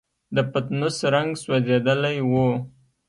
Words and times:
د 0.35 0.37
پتنوس 0.51 0.97
رنګ 1.13 1.29
سوځېدلی 1.43 2.17
و. 2.29 2.31